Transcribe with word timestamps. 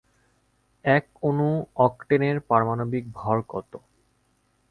এক 0.85 1.03
অণু 1.23 1.49
অক্টেনের 1.77 2.37
পারমাণবিক 2.41 3.03
ভর 3.13 3.37
কত? 3.47 3.71